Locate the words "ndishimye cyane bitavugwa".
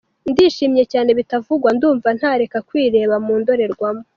0.31-1.69